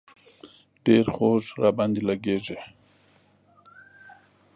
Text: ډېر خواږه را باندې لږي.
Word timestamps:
ډېر 0.85 1.05
خواږه 1.15 1.53
را 1.61 1.69
باندې 1.77 2.01
لږي. 2.09 2.57